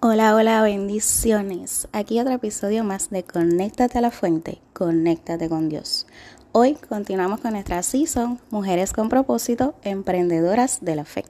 [0.00, 1.88] Hola, hola, bendiciones.
[1.90, 6.06] Aquí otro episodio más de Conéctate a la Fuente, Conéctate con Dios.
[6.52, 11.24] Hoy continuamos con nuestra season Mujeres con propósito, emprendedoras de la fe.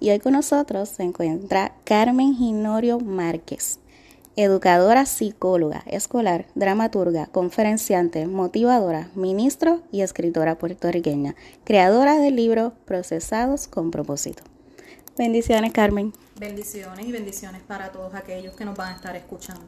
[0.00, 3.80] Y hoy con nosotros se encuentra Carmen Ginorio Márquez,
[4.34, 13.90] educadora psicóloga, escolar, dramaturga, conferenciante, motivadora, ministro y escritora puertorriqueña, creadora del libro Procesados con
[13.90, 14.42] propósito.
[15.16, 16.12] Bendiciones, Carmen.
[16.38, 19.66] Bendiciones y bendiciones para todos aquellos que nos van a estar escuchando.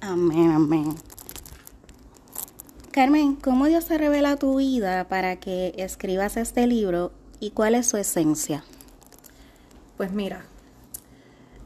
[0.00, 0.94] Amén, amén.
[2.90, 7.74] Carmen, ¿cómo Dios se revela a tu vida para que escribas este libro y cuál
[7.74, 8.62] es su esencia?
[9.96, 10.44] Pues mira,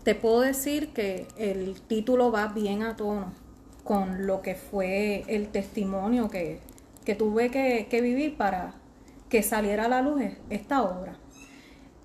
[0.04, 3.32] te puedo decir que el título va bien a tono
[3.84, 6.60] con lo que fue el testimonio que,
[7.18, 8.74] tuve que, que vivir para
[9.28, 11.18] que saliera a la luz esta obra.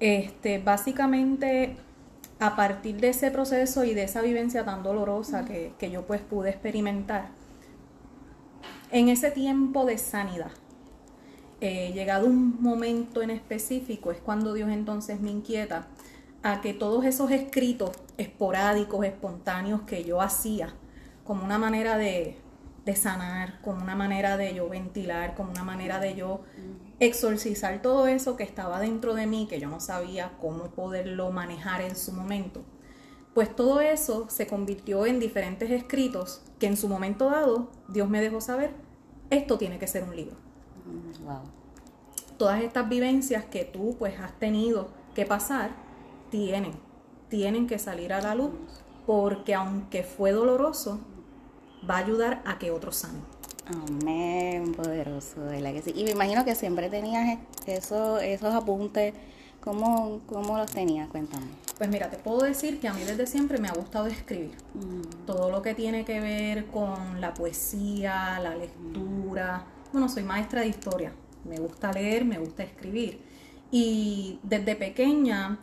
[0.03, 1.77] Este, básicamente,
[2.37, 6.49] a partir de ese proceso y de esa vivencia tan dolorosa que, yo pues pude
[6.49, 7.29] experimentar,
[8.91, 10.51] en ese tiempo de sanidad,
[11.61, 15.87] eh, llegado un momento en específico, es cuando Dios entonces me inquieta
[16.41, 20.73] a que todos esos escritos esporádicos, espontáneos que yo hacía,
[21.23, 22.35] como una manera de,
[22.85, 26.41] de sanar, como una manera de yo ventilar, como una manera de yo
[26.99, 31.81] exorcizar todo eso que estaba dentro de mí, que yo no sabía cómo poderlo manejar
[31.81, 32.63] en su momento.
[33.33, 38.21] Pues todo eso se convirtió en diferentes escritos que en su momento dado Dios me
[38.21, 38.71] dejó saber,
[39.29, 40.35] esto tiene que ser un libro.
[40.85, 45.71] Mm, Todas estas vivencias que tú pues has tenido que pasar,
[46.29, 46.73] tienen,
[47.29, 48.51] tienen que salir a la luz,
[49.05, 50.99] porque aunque fue doloroso,
[51.89, 53.21] va a ayudar a que otros sanen.
[53.65, 55.93] Amén, poderoso, de la que sí.
[55.95, 59.13] Y me imagino que siempre tenías eso, esos apuntes.
[59.61, 61.07] ¿Cómo, ¿Cómo los tenías?
[61.07, 61.45] Cuéntame.
[61.77, 64.51] Pues mira, te puedo decir que a mí desde siempre me ha gustado escribir.
[64.73, 65.25] Mm.
[65.25, 69.65] Todo lo que tiene que ver con la poesía, la lectura.
[69.93, 71.13] Bueno, soy maestra de historia.
[71.45, 73.21] Me gusta leer, me gusta escribir.
[73.71, 75.59] Y desde pequeña,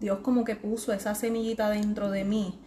[0.00, 2.58] Dios como que puso esa semillita dentro de mí.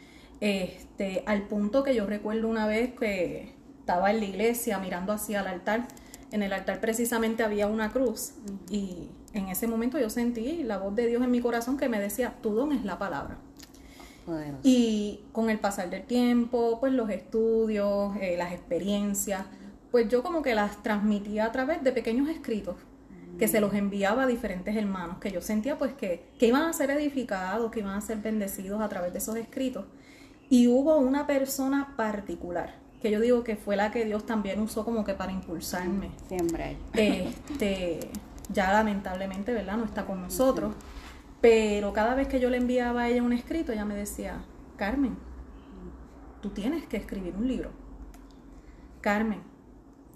[0.42, 5.42] Este, al punto que yo recuerdo una vez que estaba en la iglesia mirando hacia
[5.42, 5.88] el altar.
[6.32, 8.34] En el altar precisamente había una cruz
[8.70, 12.00] y en ese momento yo sentí la voz de Dios en mi corazón que me
[12.00, 13.38] decía, tu don es la palabra.
[14.62, 19.46] Y con el pasar del tiempo, pues los estudios, eh, las experiencias,
[19.90, 22.76] pues yo como que las transmitía a través de pequeños escritos
[23.40, 26.74] que se los enviaba a diferentes hermanos, que yo sentía pues que, que iban a
[26.74, 29.86] ser edificados, que iban a ser bendecidos a través de esos escritos.
[30.50, 34.84] Y hubo una persona particular que yo digo que fue la que Dios también usó
[34.84, 36.12] como que para impulsarme.
[36.28, 36.78] Siempre.
[36.94, 38.00] Este,
[38.52, 39.78] ya lamentablemente, ¿verdad?
[39.78, 40.74] No está con nosotros.
[41.42, 44.42] Pero cada vez que yo le enviaba a ella un escrito, ella me decía,
[44.76, 45.18] Carmen,
[46.42, 47.72] tú tienes que escribir un libro.
[49.00, 49.40] Carmen,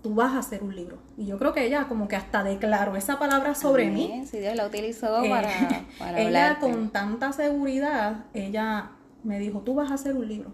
[0.01, 0.97] tú vas a hacer un libro.
[1.15, 4.25] Y yo creo que ella como que hasta declaró esa palabra sobre mí.
[4.29, 5.50] Sí, Dios la utilizó eh, para,
[5.97, 8.91] para Ella con tanta seguridad, ella
[9.23, 10.51] me dijo, tú vas a hacer un libro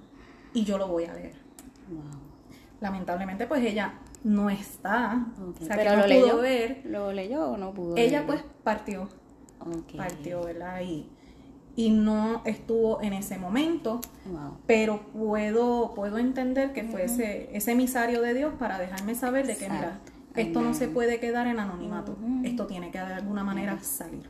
[0.54, 1.34] y yo lo voy a leer.
[2.82, 5.26] Lamentablemente, pues ella no está.
[5.68, 6.82] Pero lo leyó, ver.
[6.86, 7.98] ¿Lo leyó o no pudo?
[7.98, 9.10] Ella pues partió.
[9.98, 10.82] Partió, ¿verdad?
[10.82, 11.10] Y,
[11.76, 14.00] y no estuvo en ese momento.
[14.66, 19.70] Pero puedo, puedo entender que fue ese, emisario de Dios para dejarme saber de que,
[19.70, 20.00] mira,
[20.36, 22.18] esto no se puede quedar en anonimato.
[22.44, 24.30] Esto tiene que de alguna manera salir.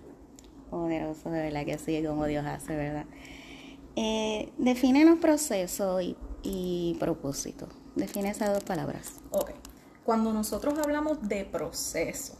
[0.69, 3.05] Poderoso, de verdad que sí, como Dios hace, ¿verdad?
[4.01, 7.67] Eh, define los procesos y y propósito.
[7.95, 9.13] Define esas dos palabras.
[9.31, 9.51] Ok.
[10.03, 12.35] Cuando nosotros hablamos de proceso,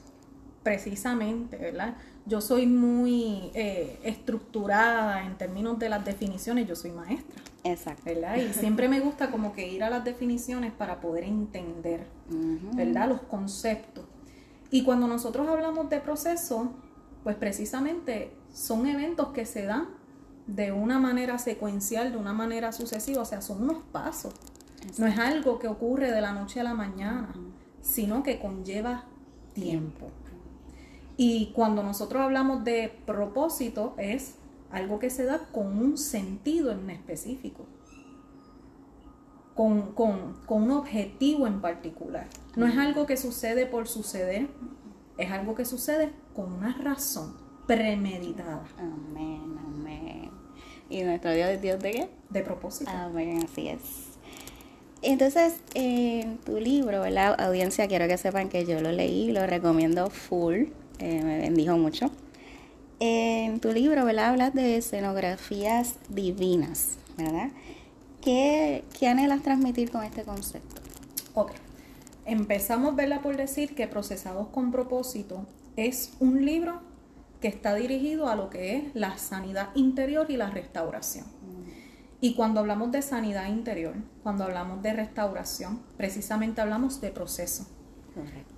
[0.64, 1.96] precisamente, ¿verdad?
[2.26, 7.42] Yo soy muy eh, estructurada en términos de las definiciones, yo soy maestra.
[7.64, 8.04] Exacto.
[8.06, 8.38] ¿Verdad?
[8.38, 12.08] Y siempre me gusta como que ir a las definiciones para poder entender,
[12.74, 13.10] ¿verdad?
[13.10, 14.06] Los conceptos.
[14.72, 16.72] Y cuando nosotros hablamos de proceso,
[17.24, 19.99] pues precisamente son eventos que se dan
[20.56, 24.34] de una manera secuencial, de una manera sucesiva, o sea, son unos pasos.
[24.98, 27.34] No es algo que ocurre de la noche a la mañana,
[27.82, 29.04] sino que conlleva
[29.54, 30.08] tiempo.
[31.18, 34.36] Y cuando nosotros hablamos de propósito, es
[34.72, 37.66] algo que se da con un sentido en específico,
[39.54, 42.28] con, con un objetivo en particular.
[42.56, 44.48] No es algo que sucede por suceder,
[45.18, 47.36] es algo que sucede con una razón
[47.68, 48.64] premeditada.
[48.80, 50.39] Amén, amén.
[50.90, 52.10] ¿Y nuestro Dios es Dios de qué?
[52.30, 52.90] De propósito.
[52.92, 54.10] Amén, así es.
[55.02, 57.40] Entonces, en tu libro, ¿verdad?
[57.40, 60.66] Audiencia, quiero que sepan que yo lo leí, lo recomiendo full,
[61.00, 62.12] eh, me bendijo mucho.
[63.00, 64.32] En tu libro, ¿verdad?
[64.32, 67.52] Hablas de escenografías divinas, ¿verdad?
[68.22, 70.82] ¿Qué, ¿Qué anhelas transmitir con este concepto?
[71.34, 71.52] Ok.
[72.26, 73.22] Empezamos, ¿verdad?
[73.22, 75.46] Por decir que Procesados con propósito
[75.78, 76.82] es un libro
[77.40, 81.26] que está dirigido a lo que es la sanidad interior y la restauración.
[82.22, 87.68] Y cuando hablamos de sanidad interior, cuando hablamos de restauración, precisamente hablamos de proceso.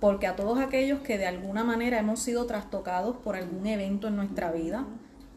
[0.00, 4.16] Porque a todos aquellos que de alguna manera hemos sido trastocados por algún evento en
[4.16, 4.86] nuestra vida,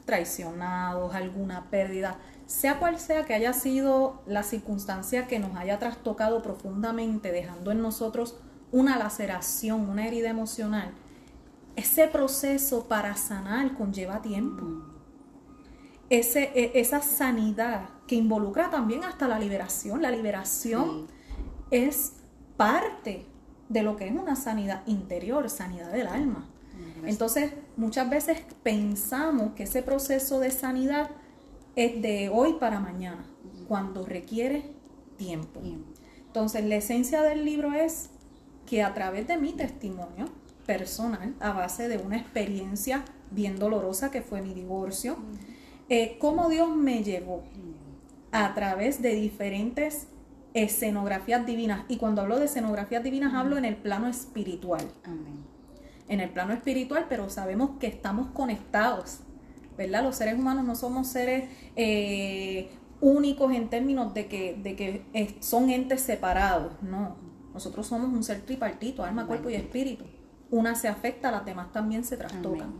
[0.06, 6.42] traicionados, alguna pérdida, sea cual sea que haya sido la circunstancia que nos haya trastocado
[6.42, 8.38] profundamente, dejando en nosotros
[8.72, 10.92] una laceración, una herida emocional,
[11.76, 14.84] ese proceso para sanar conlleva tiempo.
[16.10, 20.02] Ese, e, esa sanidad que involucra también hasta la liberación.
[20.02, 21.08] La liberación
[21.72, 22.14] es
[22.58, 23.26] parte
[23.70, 26.50] de lo que es una sanidad interior, sanidad del alma.
[27.06, 31.10] Entonces, muchas veces pensamos que ese proceso de sanidad
[31.76, 33.26] es de hoy para mañana,
[33.68, 34.74] cuando requiere
[35.18, 35.62] tiempo.
[36.28, 38.10] Entonces, la esencia del libro es
[38.66, 40.26] que a través de mi testimonio
[40.66, 45.18] personal, a base de una experiencia bien dolorosa que fue mi divorcio,
[45.90, 47.44] eh, cómo Dios me llevó
[48.32, 50.08] a través de diferentes
[50.54, 51.86] escenografías divinas.
[51.88, 54.86] Y cuando hablo de escenografías divinas, hablo en el plano espiritual.
[56.08, 59.22] En el plano espiritual, pero sabemos que estamos conectados
[59.78, 60.04] ¿verdad?
[60.04, 62.70] Los seres humanos no somos seres eh,
[63.02, 67.18] únicos en términos de que, de que son entes separados, no.
[67.54, 70.06] Nosotros somos un ser tripartito, alma, cuerpo y espíritu.
[70.56, 72.76] Una se afecta, las demás también se trastocan.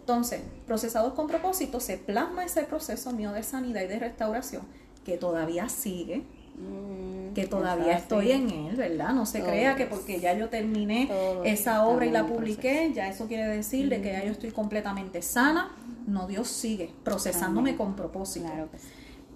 [0.00, 4.62] Entonces, procesados con propósito, se plasma ese proceso mío de sanidad y de restauración
[5.04, 6.24] que todavía sigue,
[6.56, 9.12] mm, que todavía estoy en él, ¿verdad?
[9.12, 11.08] No se crea que porque ya yo terminé
[11.44, 15.22] esa obra y la publiqué, ya eso quiere decir de que ya yo estoy completamente
[15.22, 15.70] sana,
[16.08, 18.48] no, Dios sigue procesándome con propósito.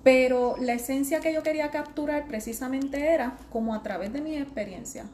[0.03, 5.07] Pero la esencia que yo quería capturar precisamente era como a través de mi experiencia,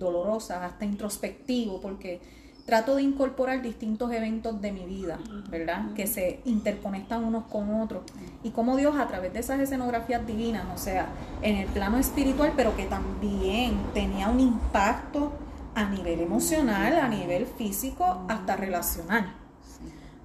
[0.00, 2.20] dolorosa, hasta introspectivo, porque
[2.66, 5.92] trato de incorporar distintos eventos de mi vida, ¿verdad?
[5.94, 8.02] Que se interconectan unos con otros.
[8.42, 11.06] Y como Dios a través de esas escenografías divinas, o sea,
[11.42, 15.32] en el plano espiritual, pero que también tenía un impacto
[15.76, 19.36] a nivel emocional, a nivel físico, hasta relacional.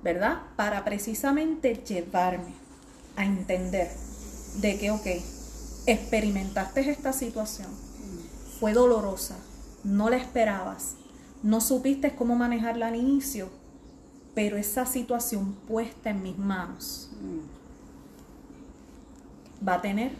[0.06, 0.38] ¿verdad?
[0.56, 2.54] Para precisamente llevarme
[3.16, 3.90] a entender
[4.62, 5.08] de que, ok,
[5.88, 7.70] experimentaste esta situación,
[8.60, 9.36] fue dolorosa,
[9.86, 10.96] no la esperabas,
[11.44, 13.50] no supiste cómo manejarla al inicio,
[14.34, 17.10] pero esa situación puesta en mis manos
[19.66, 20.12] va a tener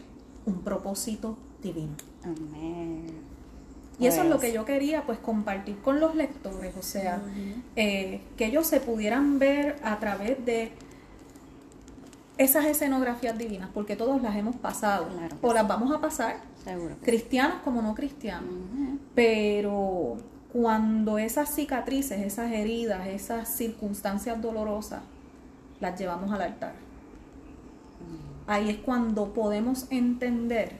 [0.46, 1.94] un propósito divino.
[2.24, 3.36] Amén.
[3.98, 7.22] Y eso es lo que yo quería pues compartir con los lectores, o sea,
[7.76, 10.72] eh, que ellos se pudieran ver a través de
[12.36, 15.08] esas escenografías divinas, porque todos las hemos pasado,
[15.40, 16.40] o las vamos a pasar,
[17.02, 18.50] cristianos como no cristianos,
[19.14, 20.16] pero
[20.52, 25.02] cuando esas cicatrices, esas heridas, esas circunstancias dolorosas,
[25.80, 26.74] las llevamos al altar.
[28.46, 30.78] Ahí es cuando podemos entender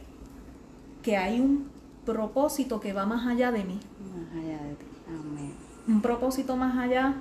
[1.03, 1.69] que hay un
[2.05, 3.79] propósito que va más allá de mí.
[4.15, 4.87] Más allá de ti.
[5.09, 5.53] Amén.
[5.89, 7.15] Un propósito más allá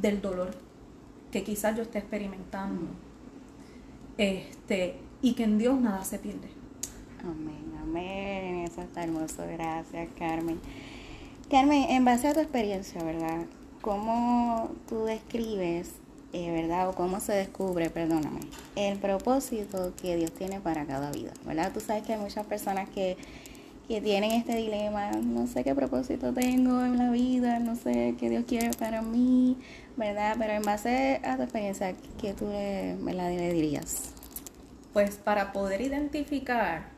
[0.00, 0.50] del dolor
[1.30, 2.86] que quizás yo esté experimentando.
[4.16, 6.48] Este, y que en Dios nada se pierde.
[7.22, 9.44] Amén, Eso está hermoso.
[9.46, 10.60] Gracias, Carmen.
[11.50, 13.46] Carmen, en base a tu experiencia, ¿verdad?
[13.80, 15.92] ¿Cómo tú describes,
[16.32, 16.88] eh, ¿verdad?
[16.90, 18.40] O cómo se descubre, perdóname,
[18.76, 21.72] el propósito que Dios tiene para cada vida, ¿verdad?
[21.72, 23.16] Tú sabes que hay muchas personas que
[23.88, 28.28] que tienen este dilema, no sé qué propósito tengo en la vida, no sé qué
[28.28, 29.56] Dios quiere para mí,
[29.96, 30.36] ¿verdad?
[30.38, 34.12] Pero en base a tu experiencia, ¿qué tú le, le dirías?
[34.92, 36.97] Pues para poder identificar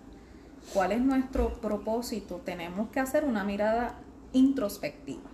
[0.73, 3.99] cuál es nuestro propósito, tenemos que hacer una mirada
[4.33, 5.31] introspectiva.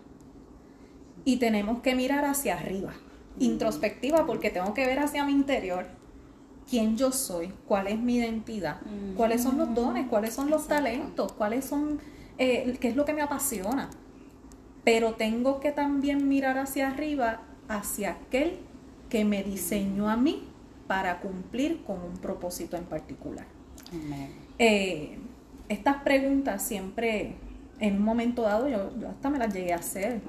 [1.24, 2.94] Y tenemos que mirar hacia arriba.
[3.38, 5.86] Introspectiva porque tengo que ver hacia mi interior
[6.68, 8.80] quién yo soy, cuál es mi identidad,
[9.16, 12.00] cuáles son los dones, cuáles son los talentos, cuáles son,
[12.38, 13.90] eh, qué es lo que me apasiona.
[14.84, 18.58] Pero tengo que también mirar hacia arriba, hacia aquel
[19.08, 20.44] que me diseñó a mí
[20.86, 23.46] para cumplir con un propósito en particular.
[24.58, 25.18] Eh,
[25.68, 27.36] estas preguntas siempre,
[27.80, 30.20] en un momento dado, yo, hasta me las llegué a hacer.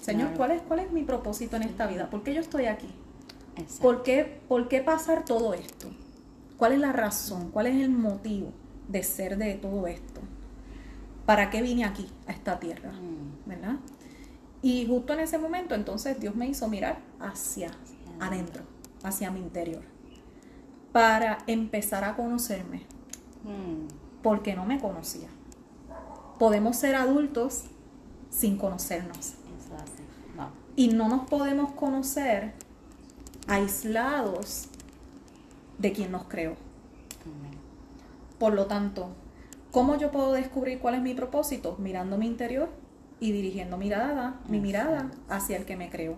[0.00, 2.08] Señor, ¿cuál, es, ¿cuál es mi propósito en esta vida?
[2.10, 2.88] ¿Por qué yo estoy aquí?
[3.80, 5.88] ¿Por qué, ¿Por qué pasar todo esto?
[6.56, 7.50] ¿Cuál es la razón?
[7.50, 8.52] ¿Cuál es el motivo
[8.88, 10.20] de ser de todo esto?
[11.26, 12.92] ¿Para qué vine aquí, a esta tierra?
[12.92, 13.48] Mm.
[13.48, 13.76] ¿Verdad?
[14.62, 17.70] Y justo en ese momento, entonces Dios me hizo mirar hacia
[18.18, 18.62] adentro,
[19.02, 19.82] hacia mi interior,
[20.90, 22.82] para empezar a conocerme.
[24.22, 25.28] Porque no me conocía.
[26.38, 27.64] Podemos ser adultos
[28.30, 29.34] sin conocernos.
[30.36, 30.46] Wow.
[30.76, 32.52] y no nos podemos conocer
[33.48, 34.68] aislados
[35.78, 36.54] de quien nos creó.
[38.38, 39.08] Por lo tanto,
[39.72, 41.76] ¿cómo yo puedo descubrir cuál es mi propósito?
[41.78, 42.68] Mirando mi interior
[43.18, 46.16] y dirigiendo mirada, mi mirada hacia el que me creó.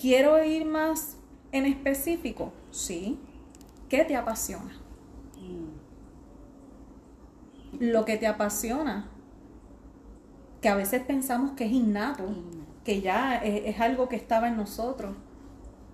[0.00, 1.16] ¿Quiero ir más
[1.50, 2.52] en específico?
[2.70, 3.18] Sí.
[3.88, 4.72] ¿Qué te apasiona?
[7.80, 9.08] Lo que te apasiona,
[10.60, 12.24] que a veces pensamos que es innato,
[12.84, 15.14] que ya es, es algo que estaba en nosotros.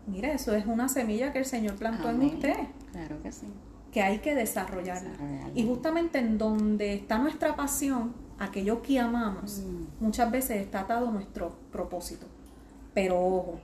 [0.06, 2.56] Mira, eso es una semilla que el Señor plantó en usted.
[2.92, 3.46] Claro que sí.
[3.92, 5.10] que hay que desarrollarla.
[5.10, 5.50] Desarrollarla.
[5.54, 10.04] Y justamente en donde está nuestra pasión, aquello que amamos, Mm.
[10.04, 12.26] muchas veces está atado nuestro propósito.
[12.94, 13.60] Pero ojo,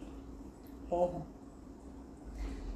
[0.91, 1.23] ojo.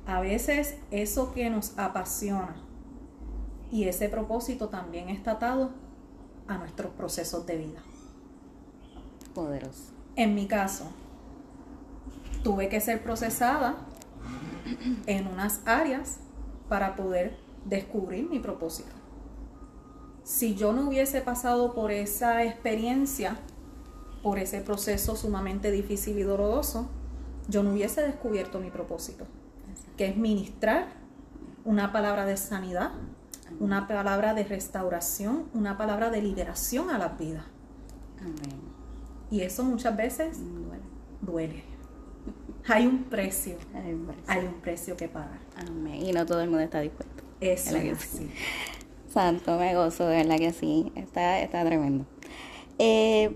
[0.06, 2.56] A veces eso que nos apasiona
[3.72, 5.70] y ese propósito también está atado
[6.46, 7.80] a nuestros procesos de vida.
[9.34, 9.94] Poderoso.
[10.14, 10.84] En mi caso,
[12.44, 13.76] tuve que ser procesada
[15.06, 16.18] en unas áreas
[16.68, 18.90] para poder descubrir mi propósito.
[20.22, 23.38] Si yo no hubiese pasado por esa experiencia,
[24.22, 26.88] por ese proceso sumamente difícil y doloroso,
[27.48, 29.26] yo no hubiese descubierto mi propósito,
[29.96, 30.88] que es ministrar
[31.64, 32.92] una palabra de sanidad,
[33.62, 37.44] una palabra de restauración, una palabra de liberación a las vidas.
[38.20, 38.60] Amén.
[39.30, 40.40] Y eso muchas veces
[41.20, 41.62] duele.
[42.66, 43.56] Hay un precio,
[44.26, 45.38] hay un precio que pagar.
[45.56, 46.04] Amén.
[46.04, 47.22] Y no todo el mundo está dispuesto.
[47.40, 48.16] Eso ¿Verdad que es sí?
[48.16, 48.30] así.
[49.12, 50.92] Santo, me gozo, de verdad que sí.
[50.96, 52.04] Está, está tremendo.
[52.80, 53.30] Eh,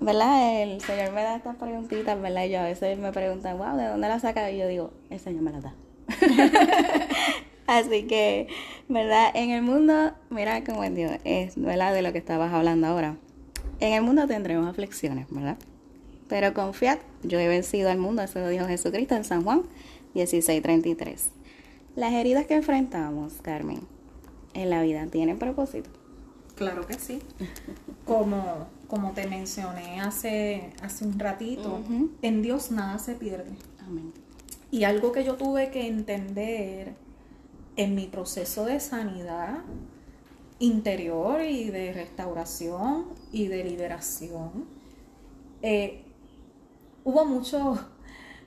[0.00, 0.60] ¿Verdad?
[0.60, 2.46] El Señor me da estas preguntitas, ¿verdad?
[2.46, 4.50] Y yo a veces me preguntan, wow, ¿de dónde la saca?
[4.50, 5.74] Y yo digo, el Señor me las da.
[7.66, 8.48] Así que,
[8.88, 9.30] ¿verdad?
[9.34, 11.94] En el mundo, mira cómo es Dios, es, ¿verdad?
[11.94, 13.16] De lo que estabas hablando ahora.
[13.80, 15.56] En el mundo tendremos aflicciones, ¿verdad?
[16.28, 19.62] Pero confiad, yo he vencido al mundo, eso lo dijo Jesucristo en San Juan
[20.14, 21.30] 16:33.
[21.96, 23.80] Las heridas que enfrentamos, Carmen,
[24.52, 25.90] en la vida tienen propósito.
[26.56, 27.20] Claro que sí.
[28.04, 31.80] Como, como te mencioné hace, hace un ratito,
[32.20, 33.50] en Dios nada se pierde.
[33.80, 34.12] Amén.
[34.70, 36.94] Y algo que yo tuve que entender
[37.76, 39.62] en mi proceso de sanidad
[40.58, 44.66] interior y de restauración y de liberación,
[45.62, 46.04] eh,
[47.04, 47.80] hubo muchos,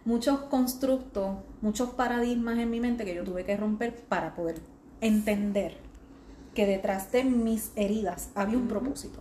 [0.06, 4.62] muchos constructos, muchos paradigmas en mi mente que yo tuve que romper para poder
[5.02, 5.78] entender
[6.54, 9.20] que detrás de mis heridas había un propósito,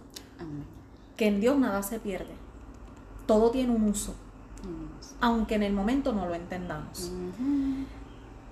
[1.17, 2.33] que en Dios nada se pierde,
[3.27, 4.15] todo tiene un uso,
[5.21, 7.13] aunque en el momento no lo entendamos.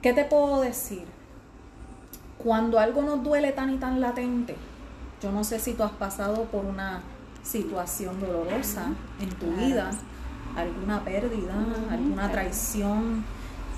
[0.03, 1.07] ¿Qué te puedo decir?
[2.45, 4.55] Cuando algo nos duele tan y tan latente,
[5.23, 7.01] yo no sé si tú has pasado por una
[7.43, 8.89] situación dolorosa
[9.21, 9.67] en tu Claro.
[9.67, 9.91] vida,
[10.57, 11.55] alguna pérdida,
[11.91, 13.25] alguna traición,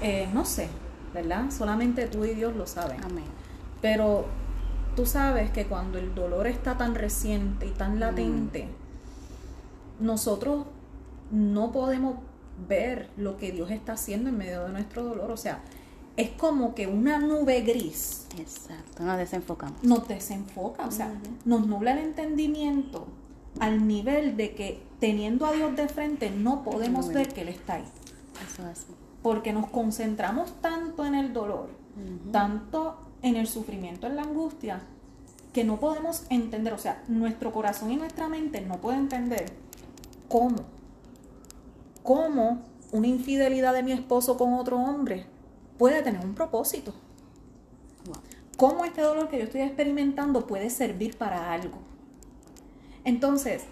[0.03, 0.69] eh, no sé,
[1.15, 1.51] ¿verdad?
[1.51, 3.03] Solamente tú y Dios lo saben.
[3.05, 3.25] Amén.
[3.81, 4.27] Pero
[4.97, 8.69] tú sabes que cuando el dolor está tan reciente y tan latente,
[10.01, 10.67] nosotros
[11.31, 12.17] no podemos
[12.69, 15.31] ver lo que Dios está haciendo en medio de nuestro dolor.
[15.31, 15.61] O sea,
[16.17, 19.83] es como que una nube gris Exacto, nos desenfocamos.
[19.83, 21.13] nos desenfoca, o sea,
[21.45, 23.07] nos nubla el entendimiento
[23.61, 27.75] al nivel de que teniendo a Dios de frente no podemos ver que Él está
[27.75, 27.85] ahí.
[28.47, 28.93] Eso es así.
[29.23, 31.71] Porque nos concentramos tanto en el dolor,
[32.33, 34.83] tanto en el sufrimiento, en la angustia,
[35.53, 39.53] que no podemos entender, o sea, nuestro corazón y nuestra mente no puede entender
[40.29, 40.59] cómo,
[42.03, 45.27] cómo una infidelidad de mi esposo con otro hombre
[45.79, 46.93] puede tener un propósito.
[48.07, 48.17] Wow.
[48.57, 51.79] Cómo este dolor que yo estoy experimentando puede servir para algo.
[53.05, 53.65] Entonces,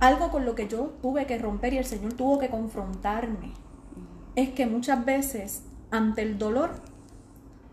[0.00, 3.52] algo con lo que yo tuve que romper y el Señor tuvo que confrontarme
[4.36, 6.82] es que muchas veces ante el dolor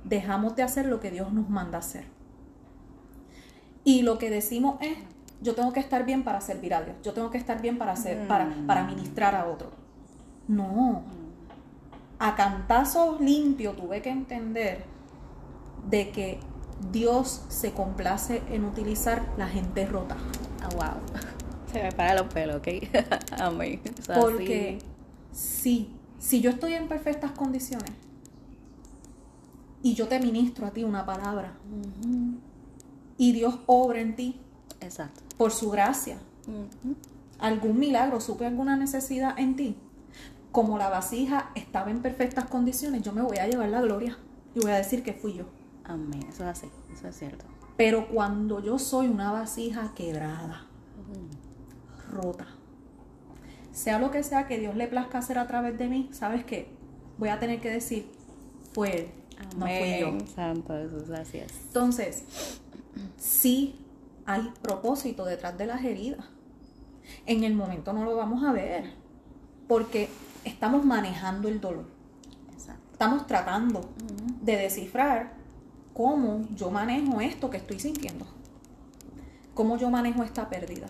[0.04, 2.06] dejamos de hacer lo que Dios nos manda hacer.
[3.84, 4.98] Y lo que decimos es,
[5.42, 7.94] yo tengo que estar bien para servir a Dios, yo tengo que estar bien para
[7.94, 9.72] hacer, para, para ministrar a otro.
[10.48, 11.04] No.
[12.24, 14.86] A cantazos limpios tuve que entender
[15.90, 16.40] de que
[16.92, 20.18] Dios se complace en utilizar la gente rota.
[20.62, 21.20] Ah, wow.
[21.74, 22.68] Se me paran los pelos, ¿ok?
[23.40, 23.82] Amén.
[24.20, 24.78] Porque
[25.32, 25.90] así.
[25.90, 27.90] si, si yo estoy en perfectas condiciones
[29.82, 31.54] y yo te ministro a ti una palabra
[33.18, 34.40] y Dios obra en ti
[34.80, 35.24] Exacto.
[35.38, 36.18] por su gracia,
[37.40, 39.76] algún milagro, supe alguna necesidad en ti,
[40.52, 44.18] como la vasija estaba en perfectas condiciones, yo me voy a llevar la gloria
[44.54, 45.46] y voy a decir que fui yo.
[45.84, 46.24] Amén.
[46.30, 47.46] Eso es así, eso es cierto.
[47.78, 50.68] Pero cuando yo soy una vasija quebrada,
[52.12, 52.48] rota,
[53.72, 56.70] sea lo que sea que Dios le plazca hacer a través de mí, ¿sabes qué?
[57.18, 58.12] Voy a tener que decir,
[58.74, 59.12] fue Él,
[59.58, 60.34] no fui yo.
[60.36, 61.52] Santo Jesús, gracias.
[61.68, 62.60] Entonces,
[63.18, 63.80] sí
[64.26, 66.26] hay propósito detrás de las heridas.
[67.26, 68.94] En el momento no lo vamos a ver,
[69.68, 70.10] porque
[70.44, 71.86] estamos manejando el dolor.
[72.52, 72.82] Exacto.
[72.92, 73.82] Estamos tratando
[74.42, 75.34] de descifrar
[75.94, 78.26] cómo yo manejo esto que estoy sintiendo.
[79.54, 80.88] Cómo yo manejo esta pérdida.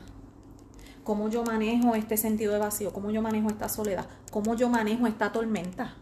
[1.04, 2.94] Cómo yo manejo este sentido de vacío.
[2.94, 4.08] Cómo yo manejo esta soledad.
[4.32, 5.96] Cómo yo manejo esta tormenta.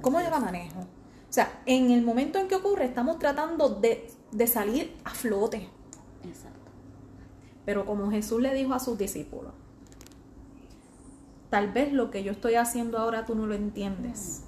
[0.00, 0.80] ¿Cómo yo la manejo?
[0.80, 5.68] O sea, en el momento en que ocurre, estamos tratando de, de salir a flote.
[6.24, 6.70] Exacto.
[7.64, 9.52] Pero como Jesús le dijo a sus discípulos,
[11.50, 14.44] tal vez lo que yo estoy haciendo ahora tú no lo entiendes,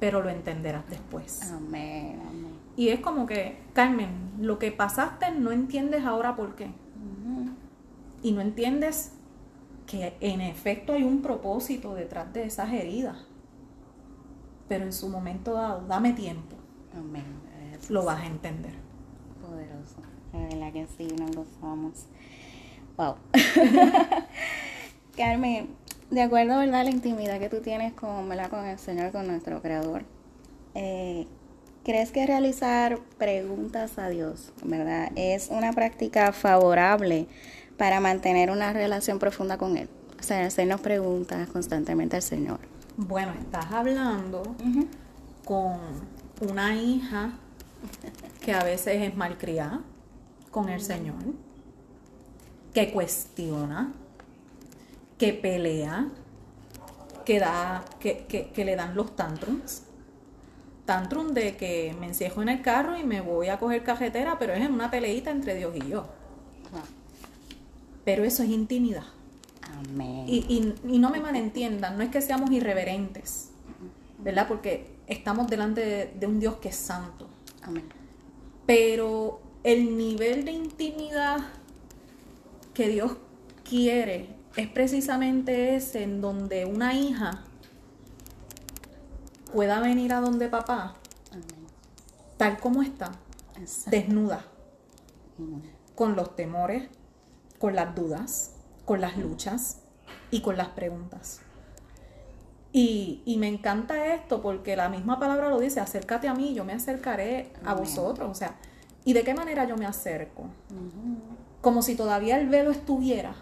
[0.00, 1.52] pero lo entenderás después.
[1.52, 2.56] Amén, amén.
[2.76, 6.70] Y es como que, Carmen, lo que pasaste no entiendes ahora por qué.
[8.22, 9.12] Y no entiendes
[9.86, 13.16] que en efecto hay un propósito detrás de esas heridas.
[14.68, 16.56] Pero en su momento dado, dame tiempo,
[16.96, 17.24] Amén.
[17.88, 18.72] Lo vas a entender.
[19.40, 19.96] Poderoso.
[20.32, 22.06] La verdad que sí, nos gozamos.
[22.96, 23.16] Wow.
[25.16, 25.68] Carmen,
[26.10, 26.80] de acuerdo ¿verdad?
[26.80, 28.50] a la intimidad que tú tienes con, ¿verdad?
[28.50, 30.04] con el Señor, con nuestro Creador,
[30.74, 31.26] eh,
[31.84, 37.26] ¿crees que realizar preguntas a Dios, verdad, es una práctica favorable
[37.78, 39.88] para mantener una relación profunda con Él?
[40.20, 42.58] O sea, hacernos preguntas constantemente al Señor.
[42.96, 44.42] Bueno, estás hablando
[45.44, 45.78] con
[46.40, 47.32] una hija
[48.42, 49.80] que a veces es malcriada
[50.50, 51.16] con el Señor,
[52.72, 53.92] que cuestiona,
[55.18, 56.08] que pelea,
[57.24, 59.82] que, da, que, que- que le dan los tantrums.
[60.84, 64.52] Tantrum de que me encierro en el carro y me voy a coger carretera, pero
[64.52, 66.02] es en una peleita entre Dios y yo.
[66.72, 66.82] Wow.
[68.04, 69.02] Pero eso es intimidad.
[69.88, 70.24] Amén.
[70.28, 73.48] Y, y- y no me malentiendan, no es que seamos irreverentes,
[74.18, 74.46] ¿verdad?
[74.46, 77.26] Porque estamos delante de, de un Dios que es santo.
[77.62, 77.84] Amén.
[78.64, 81.38] Pero el nivel de intimidad
[82.74, 83.16] que Dios
[83.68, 87.42] quiere es precisamente ese en donde una hija
[89.52, 90.94] pueda venir a donde papá,
[91.30, 91.66] Amén.
[92.36, 93.12] tal como está,
[93.58, 93.90] Exacto.
[93.90, 94.44] desnuda,
[95.38, 95.62] Amén.
[95.94, 96.88] con los temores,
[97.58, 98.52] con las dudas,
[98.84, 99.78] con las luchas
[100.30, 101.40] y con las preguntas.
[102.72, 106.64] Y, y me encanta esto porque la misma palabra lo dice, acércate a mí, yo
[106.64, 107.84] me acercaré a Amén.
[107.84, 108.30] vosotros.
[108.30, 108.56] O sea,
[109.04, 110.48] ¿y de qué manera yo me acerco?
[111.62, 113.34] Como si todavía el velo estuviera,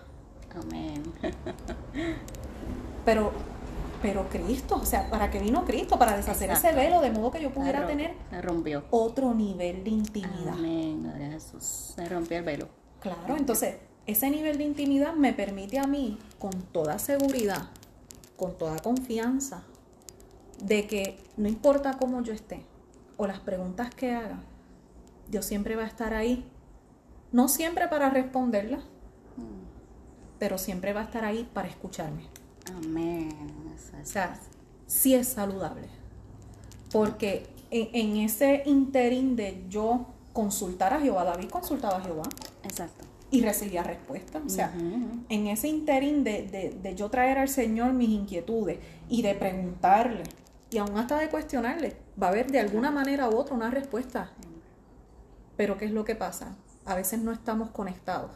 [0.60, 1.02] Amén.
[3.04, 3.32] pero,
[4.02, 5.98] pero Cristo, o sea, ¿para qué vino Cristo?
[5.98, 8.84] Para deshacer ese velo de modo que yo pudiera tener rompió.
[8.90, 10.54] otro nivel de intimidad.
[10.54, 11.92] Amén, gloria a Jesús.
[11.94, 12.68] Se rompió el velo.
[13.00, 17.68] Claro, entonces ese nivel de intimidad me permite a mí, con toda seguridad,
[18.36, 19.64] con toda confianza,
[20.62, 22.64] de que no importa cómo yo esté
[23.16, 24.38] o las preguntas que haga,
[25.28, 26.44] Dios siempre va a estar ahí.
[27.32, 28.84] No siempre para responderlas,
[30.38, 32.22] pero siempre va a estar ahí para escucharme.
[32.76, 33.30] Amén.
[34.02, 34.38] O sea,
[34.86, 35.88] sí es saludable.
[36.92, 42.22] Porque en, en ese interín de yo consultar a Jehová, David consultaba a Jehová
[42.62, 43.04] Exacto.
[43.30, 44.40] y recibía respuesta.
[44.44, 44.72] O sea,
[45.28, 50.22] en ese interín de, de- de yo traer al Señor mis inquietudes y de preguntarle
[50.70, 54.30] y aún hasta de cuestionarle, va a haber de alguna manera u otra una respuesta.
[55.56, 56.56] Pero ¿qué es lo que pasa?
[56.84, 58.30] A veces no estamos conectados.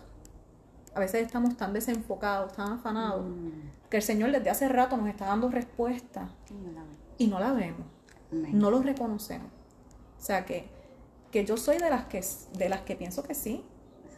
[0.98, 3.88] A veces estamos tan desenfocados, tan afanados, Mm.
[3.88, 6.28] que el Señor desde hace rato nos está dando respuesta
[7.18, 7.86] y no la vemos,
[8.32, 9.46] no lo reconocemos.
[10.18, 10.68] O sea que,
[11.30, 12.20] que yo soy de las que,
[12.54, 13.64] de las que pienso que sí,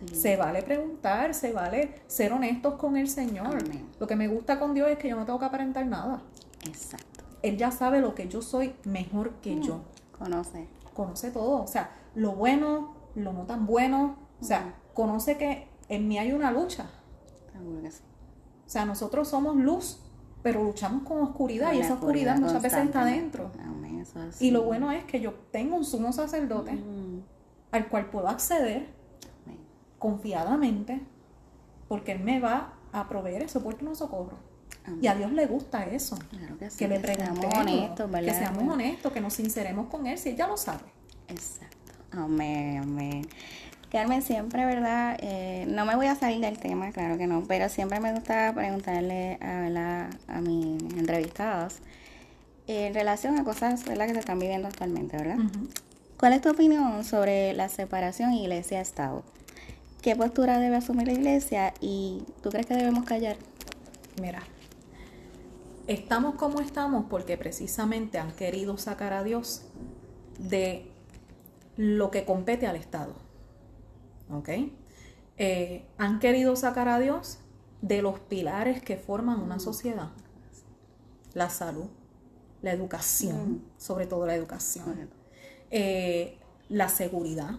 [0.06, 0.14] Sí.
[0.14, 3.48] se vale preguntar, se vale ser honestos con el Señor.
[3.48, 3.86] Amén.
[4.00, 6.22] Lo que me gusta con Dios es que yo no tengo que aparentar nada.
[6.66, 7.24] Exacto.
[7.42, 9.60] Él ya sabe lo que yo soy mejor que Mm.
[9.62, 9.80] yo.
[10.18, 10.66] Conoce.
[10.94, 11.62] Conoce todo.
[11.62, 14.16] O sea, lo bueno, lo no tan bueno.
[14.40, 16.86] O sea, conoce que en mí hay una lucha.
[17.52, 18.00] Seguro que sí.
[18.66, 19.98] O sea, nosotros somos luz,
[20.42, 23.50] pero luchamos con oscuridad y Con esa oscuridad muchas veces está dentro.
[23.62, 23.98] Amén.
[24.00, 24.40] Eso es.
[24.40, 27.20] Y lo bueno es que yo tengo un sumo sacerdote Mm.
[27.72, 28.88] al cual puedo acceder
[29.44, 29.58] Amén.
[29.98, 31.02] confiadamente
[31.88, 34.38] porque Él me va a proveer ese oportuno socorro.
[34.86, 35.00] Amén.
[35.02, 36.16] Y a Dios le gusta eso.
[36.30, 36.78] Claro que sí.
[36.78, 38.32] Que le seamos preguntemos, honestos, ¿verdad?
[38.32, 40.84] que seamos honestos, que nos sinceremos con Él, si Él ya lo sabe.
[41.28, 41.92] Exacto.
[42.12, 43.26] Amén, amén.
[43.90, 45.18] Carmen, siempre, ¿verdad?
[45.20, 48.52] Eh, no me voy a salir del tema, claro que no, pero siempre me gusta
[48.54, 51.78] preguntarle a, a mis entrevistados
[52.68, 54.06] en relación a cosas ¿verdad?
[54.06, 55.38] que se están viviendo actualmente, ¿verdad?
[56.18, 59.24] ¿Cuál es tu opinión sobre la separación iglesia-estado?
[60.02, 63.36] ¿Qué postura debe asumir la iglesia y tú crees que debemos callar?
[64.20, 64.42] Mira,
[65.88, 69.62] estamos como estamos porque precisamente han querido sacar a Dios
[70.38, 70.86] de
[71.76, 73.29] lo que compete al Estado.
[74.32, 74.48] ¿Ok?
[75.36, 77.38] Eh, han querido sacar a Dios
[77.82, 80.10] de los pilares que forman una sociedad.
[81.32, 81.88] La salud,
[82.62, 83.62] la educación, mm.
[83.78, 85.08] sobre todo la educación,
[85.70, 86.38] eh,
[86.68, 87.58] la seguridad,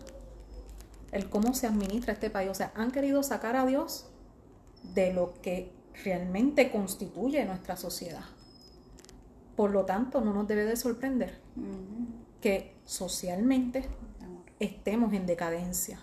[1.11, 2.49] el cómo se administra este país.
[2.49, 4.07] O sea, han querido sacar a Dios
[4.93, 5.71] de lo que
[6.03, 8.23] realmente constituye nuestra sociedad.
[9.55, 11.39] Por lo tanto, no nos debe de sorprender
[12.39, 13.87] que socialmente
[14.59, 15.99] estemos en decadencia.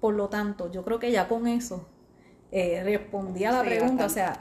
[0.00, 1.86] Por lo tanto, yo creo que ya con eso
[2.50, 4.06] eh, respondí a la pregunta.
[4.06, 4.38] O sea,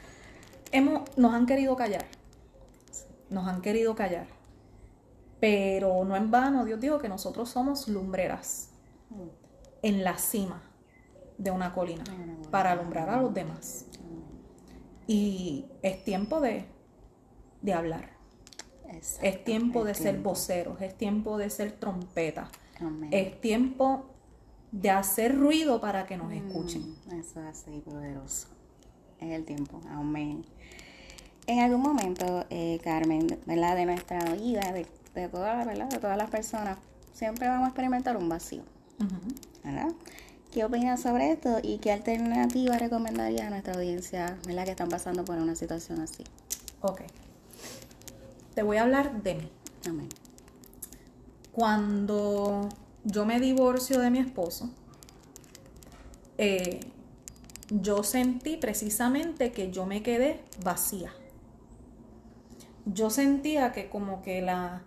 [0.72, 2.06] hemos, nos han querido callar.
[3.28, 4.26] Nos han querido callar.
[5.40, 8.70] Pero no en vano, Dios dijo que nosotros somos lumbreras
[9.82, 10.62] en la cima
[11.36, 12.04] de una colina
[12.50, 13.86] para alumbrar a los demás.
[15.06, 16.64] Y es tiempo de,
[17.60, 18.16] de hablar.
[19.20, 22.48] Es tiempo de ser voceros, es tiempo de ser trompeta.
[23.10, 24.15] Es tiempo
[24.72, 26.94] de hacer ruido para que nos mm, escuchen.
[27.08, 28.48] Eso es así, poderoso.
[29.20, 29.80] Es el tiempo.
[29.88, 30.44] Amén.
[31.46, 33.76] En algún momento, eh, Carmen, ¿verdad?
[33.76, 35.88] de nuestra vida, de, de, todas, ¿verdad?
[35.88, 36.78] de todas las personas,
[37.12, 38.62] siempre vamos a experimentar un vacío.
[39.62, 39.92] ¿verdad?
[40.52, 44.64] ¿Qué opinas sobre esto y qué alternativa recomendaría a nuestra audiencia ¿verdad?
[44.64, 46.24] que están pasando por una situación así?
[46.80, 47.02] Ok.
[48.54, 49.50] Te voy a hablar de mí.
[49.86, 50.08] Amén.
[51.52, 52.68] Cuando
[53.06, 54.68] yo me divorcio de mi esposo,
[56.36, 56.80] eh,
[57.70, 61.10] yo sentí precisamente que yo me quedé vacía
[62.86, 64.82] yo sentía que como que la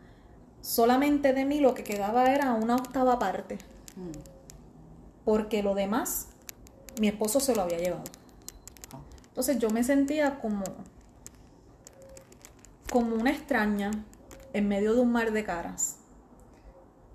[0.62, 3.58] solamente de mí lo que quedaba era una octava parte.
[3.96, 5.26] Mm.
[5.26, 6.28] Porque lo demás
[7.00, 8.06] mi esposo se lo había llevado.
[9.28, 10.64] Entonces yo me sentía como
[12.90, 13.92] como una extraña
[14.54, 15.98] en medio de un mar de caras.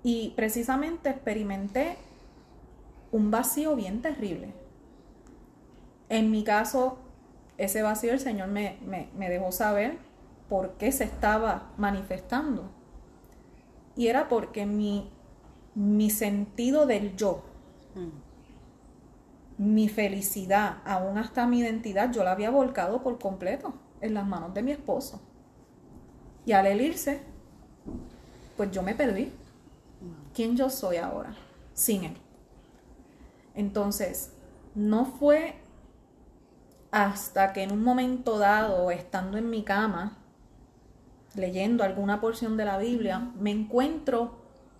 [0.05, 1.97] Y precisamente experimenté
[3.11, 4.53] un vacío bien terrible.
[6.09, 6.99] En mi caso,
[7.57, 9.97] ese vacío el Señor me, me dejó saber
[10.47, 12.69] por qué se estaba manifestando.
[13.95, 15.09] Y era porque mi,
[15.73, 17.43] mi sentido del yo,
[17.95, 19.63] mm.
[19.63, 24.53] mi felicidad, aún hasta mi identidad, yo la había volcado por completo en las manos
[24.53, 25.21] de mi esposo.
[26.45, 27.21] Y al él irse,
[28.55, 29.31] pues yo me perdí.
[30.35, 31.33] ¿Quién yo soy ahora
[31.73, 32.17] sin él?
[33.55, 34.33] Entonces,
[34.75, 35.55] no fue
[36.91, 40.17] hasta que en un momento dado, estando en mi cama,
[41.35, 44.35] leyendo alguna porción de la Biblia, me encuentro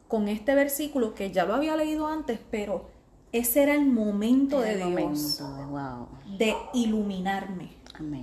[0.07, 2.89] con este versículo que ya lo había leído antes, pero
[3.31, 5.41] ese era el momento de Dios
[6.37, 7.71] de iluminarme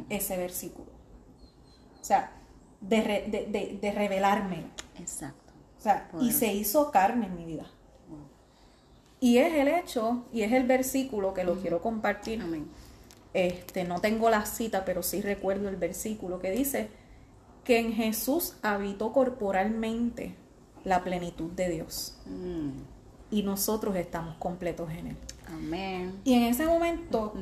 [0.08, 0.90] ese versículo.
[2.00, 2.32] O sea,
[2.80, 4.64] de, de, revelarme.
[4.98, 5.41] Exacto.
[5.82, 7.66] O sea, y se hizo carne en mi vida.
[9.18, 12.40] Y es el hecho, y es el versículo que lo quiero compartir.
[13.34, 16.88] Este, no tengo la cita, pero sí recuerdo el versículo que dice,
[17.64, 20.36] que en Jesús habitó corporalmente
[20.84, 22.16] la plenitud de Dios.
[22.26, 23.34] Mm.
[23.34, 25.16] Y nosotros estamos completos en Él.
[25.48, 26.20] Amén.
[26.22, 27.34] Y en ese momento,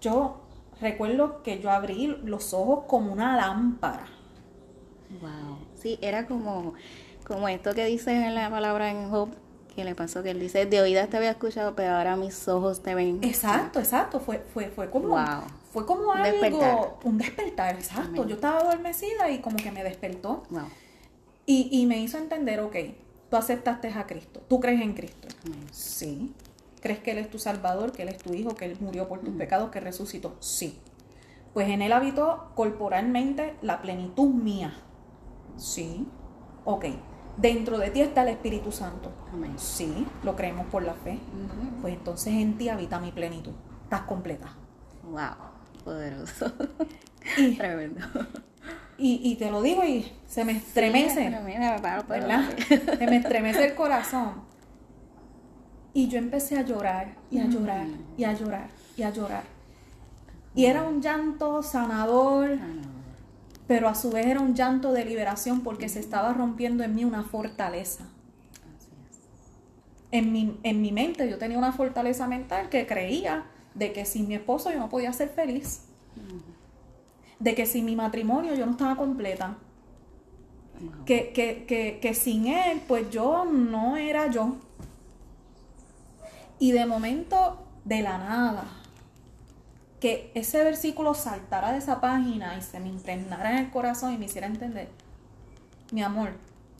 [0.00, 0.40] yo
[0.80, 4.06] recuerdo que yo abrí los ojos como una lámpara.
[5.20, 5.58] Wow.
[5.74, 6.74] Sí, era como,
[7.28, 9.28] como esto que dice en la palabra en Job,
[9.76, 12.82] que le pasó que él dice, de oídas te había escuchado, pero ahora mis ojos
[12.82, 13.20] te ven.
[13.22, 14.18] Exacto, exacto.
[14.18, 15.16] Fue, fue, fue como,
[15.72, 18.26] fue como algo, un despertar, exacto.
[18.26, 20.42] Yo estaba adormecida y como que me despertó.
[21.46, 22.76] Y, me hizo entender, ok,
[23.30, 25.28] tú aceptaste a Cristo, tú crees en Cristo.
[25.70, 26.34] Sí.
[26.80, 29.20] ¿Crees que Él es tu Salvador, que Él es tu Hijo, que Él murió por
[29.20, 30.36] tus pecados, que resucitó?
[30.40, 30.78] Sí.
[31.54, 34.74] Pues en Él habitó corporalmente la plenitud mía.
[35.56, 36.06] Sí.
[36.64, 36.86] Ok.
[37.38, 39.10] Dentro de ti está el Espíritu Santo.
[39.56, 41.18] Sí, lo creemos por la fe.
[41.80, 43.52] Pues entonces en ti habita mi plenitud.
[43.84, 44.48] Estás completa.
[45.04, 46.52] Wow poderoso.
[47.38, 48.00] Y, Tremendo.
[48.98, 51.30] Y, te lo digo y se me estremece.
[52.98, 54.42] se me estremece el corazón.
[55.94, 59.44] Y yo empecé a llorar y a llorar y a llorar y a llorar.
[60.54, 62.58] Y era un llanto sanador,
[63.68, 67.04] pero a su vez era un llanto de liberación porque se estaba rompiendo en mí
[67.04, 68.04] una fortaleza.
[70.10, 74.26] en mi, en mi mente yo tenía una fortaleza mental que creía de que sin
[74.26, 75.82] mi esposo yo no podía ser feliz.
[77.38, 79.58] De que sin mi matrimonio yo no estaba completa.
[81.04, 84.56] Que, que, que, que sin él, pues yo no era yo.
[86.58, 88.64] Y de momento, de la nada,
[90.00, 94.18] que ese versículo saltara de esa página y se me impregnara en el corazón y
[94.18, 94.88] me hiciera entender,
[95.92, 96.32] mi amor,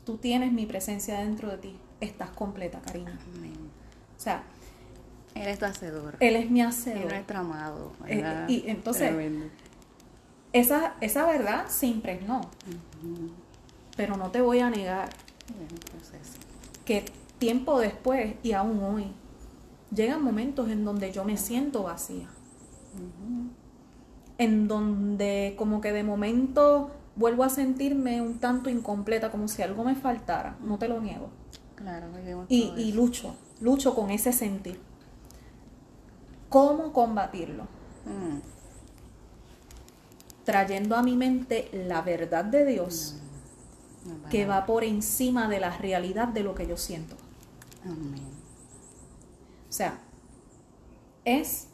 [0.05, 3.11] tú tienes mi presencia dentro de ti, estás completa, cariño.
[3.11, 4.43] O sea,
[5.35, 6.17] él es tu hacedor.
[6.19, 6.97] Él es mi hacedor.
[6.97, 7.91] Él es nuestro amado.
[8.07, 9.13] Eh, y entonces,
[10.53, 12.41] esa, esa verdad se impregnó.
[13.95, 15.09] Pero no te voy a negar
[16.85, 17.05] que
[17.37, 19.11] tiempo después y aún hoy,
[19.93, 22.27] llegan momentos en donde yo me siento vacía.
[24.37, 29.83] En donde como que de momento vuelvo a sentirme un tanto incompleta, como si algo
[29.83, 30.57] me faltara.
[30.61, 31.29] No te lo niego.
[31.75, 32.07] Claro,
[32.49, 34.79] y, y lucho, lucho con ese sentir.
[36.49, 37.63] ¿Cómo combatirlo?
[38.05, 38.39] Mm.
[40.43, 43.17] Trayendo a mi mente la verdad de Dios
[44.05, 44.29] mm.
[44.29, 47.15] que va por encima de la realidad de lo que yo siento.
[49.69, 49.99] O sea,
[51.23, 51.68] es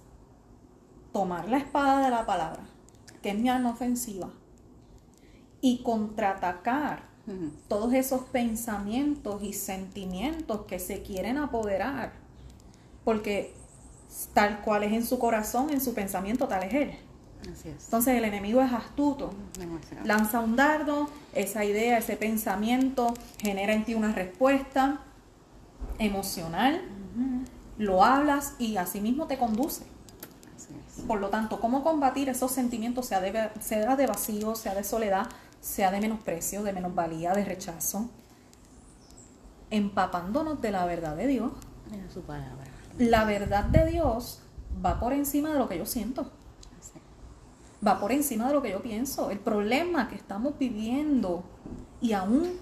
[1.16, 2.60] tomar la espada de la palabra,
[3.22, 4.32] que es mi arma ofensiva,
[5.62, 7.04] y contraatacar
[7.70, 12.12] todos esos pensamientos y sentimientos que se quieren apoderar.
[13.06, 13.54] Porque
[14.34, 16.92] tal cual es en su corazón, en su pensamiento, tal es él.
[17.64, 19.34] Entonces el enemigo es astuto.
[20.04, 25.00] Lanza un dardo, esa idea, ese pensamiento genera en ti una respuesta
[25.98, 26.82] emocional,
[27.78, 29.95] lo hablas y así mismo te conduce.
[31.08, 35.28] Por lo tanto, ¿cómo combatir esos sentimientos, sea de, sea de vacío, sea de soledad,
[35.62, 38.10] sea de menosprecio, de menosvalía, de rechazo?
[39.70, 41.52] Empapándonos de la verdad de Dios.
[41.92, 42.66] En su palabra
[42.98, 44.40] la verdad de Dios
[44.84, 46.32] va por encima de lo que yo siento.
[47.86, 49.30] Va por encima de lo que yo pienso.
[49.30, 51.44] El problema que estamos viviendo
[52.02, 52.54] y aún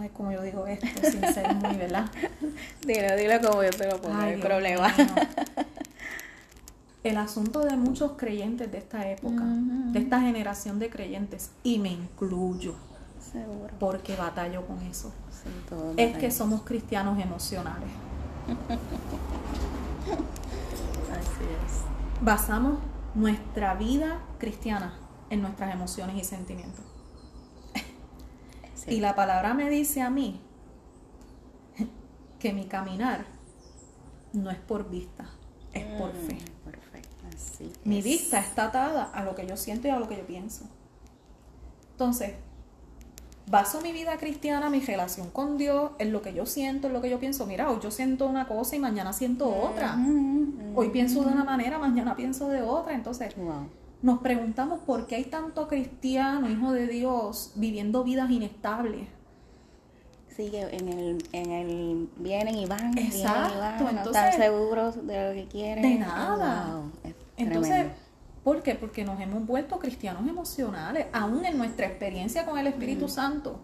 [0.00, 2.10] Ay, como yo digo esto, sin ser muy, ¿verdad?
[2.86, 4.94] dilo, dilo como yo te lo pongo, el problema.
[7.08, 11.88] El asunto de muchos creyentes de esta época, de esta generación de creyentes, y me
[11.88, 12.74] incluyo,
[13.18, 13.72] Seguro.
[13.80, 15.10] porque batallo con eso,
[15.96, 17.88] es que somos cristianos emocionales.
[21.10, 22.22] Así es.
[22.22, 22.78] Basamos
[23.14, 24.92] nuestra vida cristiana
[25.30, 26.84] en nuestras emociones y sentimientos.
[28.86, 30.42] Y la palabra me dice a mí
[32.38, 33.24] que mi caminar
[34.34, 35.24] no es por vista,
[35.72, 36.57] es por mm,
[37.84, 40.64] mi vista está atada a lo que yo siento y a lo que yo pienso.
[41.92, 42.34] Entonces,
[43.50, 47.02] baso mi vida cristiana, mi relación con Dios, en lo que yo siento, en lo
[47.02, 47.46] que yo pienso.
[47.46, 49.98] Mira, hoy yo siento una cosa y mañana siento otra.
[50.74, 52.94] Hoy pienso de una manera, mañana pienso de otra.
[52.94, 53.34] Entonces,
[54.02, 59.08] nos preguntamos por qué hay tanto cristiano, hijo de Dios, viviendo vidas inestables.
[60.36, 65.04] Sí, que en el, en el vienen y van, Exacto, y van, no están seguros
[65.04, 65.82] de lo que quieren.
[65.82, 66.80] De nada.
[67.38, 67.86] Entonces,
[68.48, 68.74] ¿Por qué?
[68.74, 73.06] Porque nos hemos vuelto cristianos emocionales, aún en nuestra experiencia con el Espíritu.
[73.06, 73.60] Santo.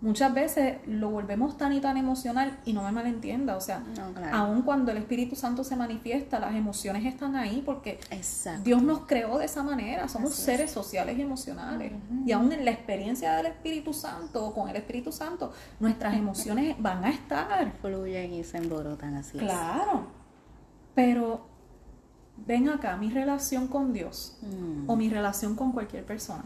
[0.00, 3.82] Muchas veces lo volvemos tan y tan emocional y no me malentienda, o sea,
[4.32, 7.98] aún cuando el Espíritu Santo se manifiesta, las emociones están ahí porque
[8.62, 11.92] Dios nos creó de esa manera, somos seres sociales y emocionales.
[12.24, 16.76] Y aún en la experiencia del Espíritu Santo o con el Espíritu Santo, nuestras emociones
[16.78, 17.72] van a estar.
[17.82, 19.38] Fluyen y se emborotan así.
[19.38, 20.06] Claro,
[20.94, 21.55] pero
[22.46, 24.38] ven acá, mi relación con Dios
[24.86, 24.98] o mm.
[24.98, 26.44] mi relación con cualquier persona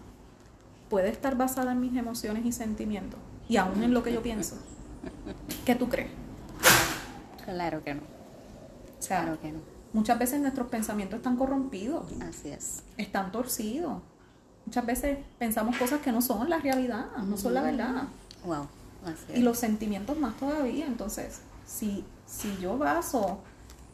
[0.88, 4.56] puede estar basada en mis emociones y sentimientos y aún en lo que yo pienso.
[5.64, 6.10] ¿Qué tú crees?
[7.44, 8.02] Claro que no.
[9.06, 9.58] claro que no.
[9.92, 12.04] Muchas veces nuestros pensamientos están corrompidos.
[12.22, 12.84] Así es.
[12.96, 14.02] Están torcidos.
[14.66, 18.04] Muchas veces pensamos cosas que no son la realidad, no son la verdad.
[18.44, 18.68] Wow.
[19.34, 20.86] Y los sentimientos más todavía.
[20.86, 23.40] Entonces, si, si yo baso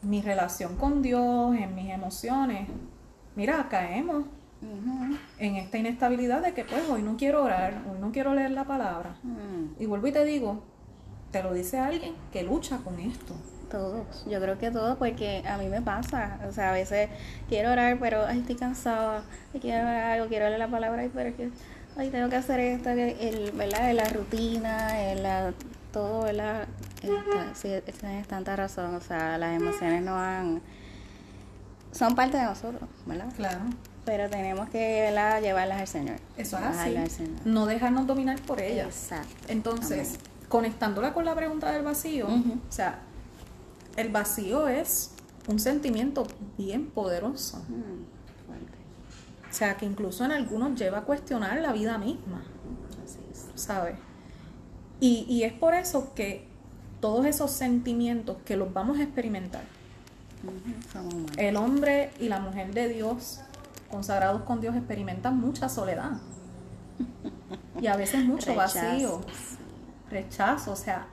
[0.01, 2.67] mi relación con Dios, en mis emociones,
[3.35, 4.25] mira, caemos
[5.39, 8.65] en esta inestabilidad de que pues hoy no quiero orar, hoy no quiero leer la
[8.65, 9.15] palabra.
[9.23, 9.81] Mm.
[9.81, 10.63] Y vuelvo y te digo,
[11.31, 13.33] te lo dice alguien que lucha con esto.
[13.69, 17.09] Todos, yo creo que todos, porque a mí me pasa, o sea, a veces
[17.49, 19.23] quiero orar, pero ay, estoy cansada,
[19.59, 21.49] quiero orar algo, quiero leer la palabra, y pero que,
[21.97, 23.93] ay, tengo que hacer esto, el, ¿verdad?
[23.93, 25.53] La rutina, la,
[25.91, 26.65] todo, ¿verdad?
[27.53, 28.95] Sí, tienes tanta razón.
[28.95, 30.61] O sea, las emociones no han.
[31.91, 33.33] Son parte de nosotros, ¿verdad?
[33.35, 33.59] Claro.
[34.05, 35.41] Pero tenemos que ¿verdad?
[35.41, 36.15] llevarlas al Señor.
[36.37, 37.23] Eso es así.
[37.43, 38.87] No dejarnos dominar por ellas.
[38.87, 39.45] Exacto.
[39.47, 42.99] Entonces, conectándola con la pregunta del vacío, o sea,
[43.97, 45.11] el vacío es
[45.47, 46.25] un sentimiento
[46.57, 47.57] bien poderoso.
[47.67, 48.77] Mm, fuerte.
[49.49, 52.43] O sea, que incluso en algunos lleva a cuestionar la vida misma,
[53.03, 53.47] Así es.
[53.55, 53.97] ¿sabes?
[54.99, 56.46] Y, y es por eso que
[56.99, 59.63] todos esos sentimientos que los vamos a experimentar,
[61.37, 63.41] el hombre y la mujer de Dios,
[63.89, 66.11] consagrados con Dios, experimentan mucha soledad.
[67.81, 69.21] Y a veces mucho vacío,
[70.09, 71.07] rechazo, o sea,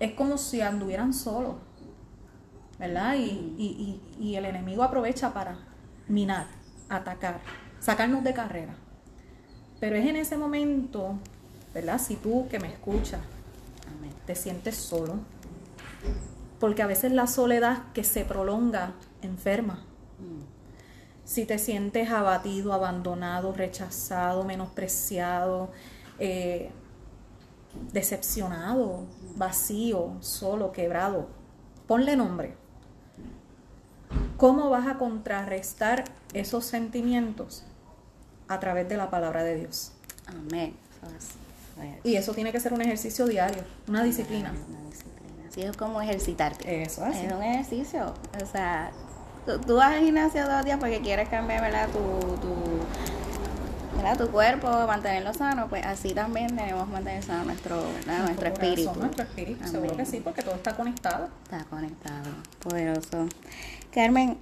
[0.00, 1.54] es como si anduvieran solos,
[2.78, 3.14] ¿verdad?
[3.14, 5.56] Y, y- y- y el enemigo aprovecha para
[6.08, 6.46] minar,
[6.88, 7.40] atacar,
[7.80, 8.74] sacarnos de carrera.
[9.80, 11.14] Pero es en ese momento,
[11.72, 12.00] ¿verdad?
[12.00, 13.20] Si tú que me escuchas.
[14.26, 15.18] Te sientes solo,
[16.60, 19.84] porque a veces la soledad que se prolonga enferma.
[21.24, 25.70] Si te sientes abatido, abandonado, rechazado, menospreciado,
[26.18, 26.70] eh,
[27.92, 31.28] decepcionado, vacío, solo, quebrado,
[31.86, 32.56] ponle nombre.
[34.36, 36.04] ¿Cómo vas a contrarrestar
[36.34, 37.64] esos sentimientos?
[38.48, 39.92] A través de la palabra de Dios.
[40.26, 40.76] Amén.
[42.02, 44.52] Y eso tiene que ser un ejercicio diario, una disciplina.
[44.68, 45.48] Una disciplina.
[45.48, 46.82] Así es como ejercitarte.
[46.82, 47.26] Eso así.
[47.26, 48.14] Es un ejercicio.
[48.42, 48.90] O sea,
[49.46, 51.88] tú, tú vas al gimnasio los días porque quieres cambiar ¿verdad?
[51.88, 52.54] Tu, tu,
[53.96, 54.18] ¿verdad?
[54.18, 55.68] tu cuerpo, mantenerlo sano.
[55.68, 58.24] Pues así también debemos mantener sano nuestro, ¿verdad?
[58.24, 58.92] nuestro espíritu.
[58.94, 60.04] Nuestro espíritu, seguro Amén.
[60.04, 61.28] que sí, porque todo está conectado.
[61.44, 62.30] Está conectado.
[62.60, 63.28] Poderoso.
[63.92, 64.38] Carmen,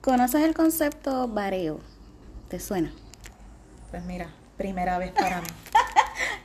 [0.00, 1.80] ¿conoces el concepto vareo?
[2.48, 2.92] ¿Te suena?
[3.90, 5.46] Pues mira, primera vez para mí.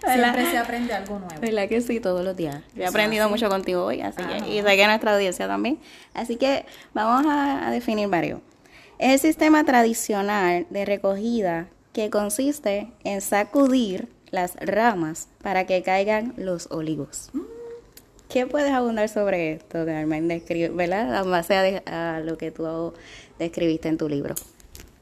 [0.05, 0.33] ¿Verdad?
[0.33, 1.41] Siempre se aprende algo nuevo.
[1.41, 1.99] ¿Verdad que sí?
[1.99, 2.61] Todos los días.
[2.75, 3.31] Yo he aprendido así.
[3.33, 5.79] mucho contigo hoy, así Ah, que, y sé que nuestra audiencia también.
[6.13, 8.39] Así que vamos a, a definir varios.
[8.99, 16.33] Es el sistema tradicional de recogida que consiste en sacudir las ramas para que caigan
[16.37, 17.29] los olivos.
[18.29, 20.27] ¿Qué puedes abundar sobre esto, Carmen?
[20.27, 21.23] Describe, ¿verdad?
[21.23, 22.93] En base a, de- a lo que tú
[23.39, 24.35] describiste en tu libro.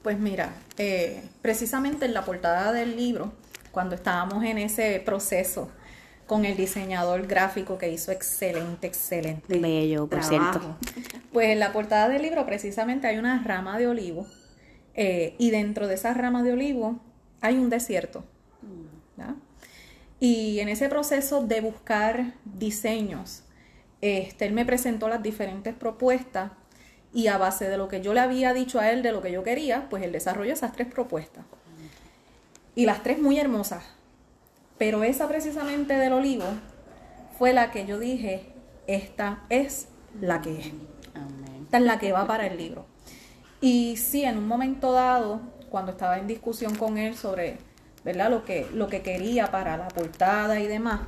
[0.04, 3.34] Pues mira, eh, precisamente en la portada del libro,
[3.76, 5.70] cuando estábamos en ese proceso
[6.28, 11.22] con el diseñador gráfico que hizo excelente, excelente Bello, por trabajo, cierto.
[11.34, 14.28] Pues en la portada del libro precisamente hay una rama de olivo
[14.94, 17.02] eh, y dentro de esa rama de olivo
[17.42, 18.24] hay un desierto.
[19.18, 19.36] ¿verdad?
[20.22, 23.44] Y en ese proceso de buscar diseños,
[24.00, 26.52] este, él me presentó las diferentes propuestas
[27.14, 29.34] y a base de lo que yo le había dicho a él de lo que
[29.34, 31.44] yo quería, pues él desarrolló esas tres propuestas.
[32.76, 33.84] Y las tres muy hermosas.
[34.78, 36.46] Pero esa precisamente del olivo
[37.38, 38.52] fue la que yo dije,
[38.88, 39.88] esta es
[40.20, 40.66] la que es.
[41.14, 41.62] Amén.
[41.64, 42.86] Esta es la que va para el libro.
[43.62, 47.58] Y sí, en un momento dado, cuando estaba en discusión con él sobre
[48.04, 48.30] ¿verdad?
[48.30, 51.02] Lo, que, lo que quería para la portada y demás,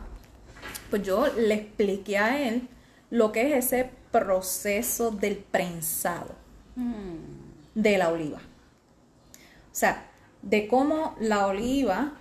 [0.89, 2.67] pues yo le expliqué a él
[3.11, 8.37] lo que es ese proceso del prensado Mm, de la oliva.
[8.37, 10.06] O sea,
[10.41, 12.13] de cómo la oliva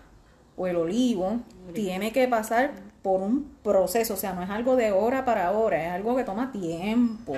[0.57, 1.41] o el olivo
[1.75, 5.87] tiene que pasar por un proceso, o sea, no es algo de hora para hora,
[5.87, 7.35] es algo que toma tiempo,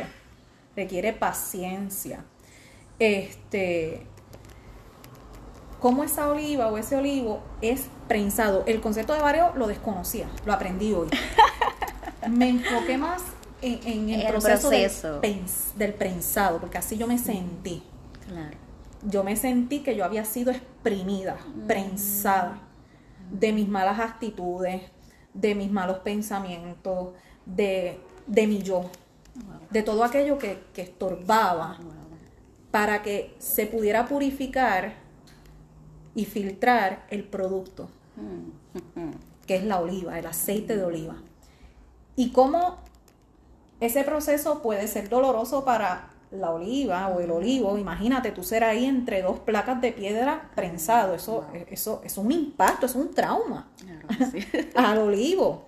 [0.74, 2.24] requiere paciencia.
[2.98, 4.06] Este,
[5.80, 8.64] cómo esa oliva o ese olivo es prensado.
[8.66, 11.08] El concepto de vareo lo desconocía, lo aprendí hoy.
[12.30, 13.22] Me enfoqué más
[13.62, 15.20] en, en el, El proceso, del proceso.
[15.76, 17.82] del prensado, porque así yo me sentí
[18.26, 18.56] claro.
[19.02, 22.60] Yo me sentí que yo había sido exprimida, prensada
[23.30, 24.82] de mis malas actitudes,
[25.34, 27.14] de mis malos pensamientos,
[27.46, 28.90] de, de mi yo,
[29.70, 31.78] de todo aquello que, que estorbaba
[32.70, 34.94] para que se pudiera purificar
[36.14, 39.10] y filtrar el producto, Mm,
[39.46, 41.16] que es la oliva, el aceite de oliva.
[42.16, 42.78] Y cómo
[43.80, 47.78] ese proceso puede ser doloroso para la oliva o el olivo.
[47.78, 51.14] Imagínate tú ser ahí entre dos placas de piedra prensado.
[51.14, 54.46] Eso, eso es un impacto, es un trauma Claro sí.
[54.74, 55.66] al olivo.